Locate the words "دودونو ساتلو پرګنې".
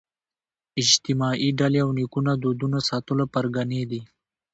2.43-3.81